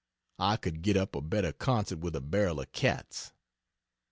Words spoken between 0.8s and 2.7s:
get up a better concert with a barrel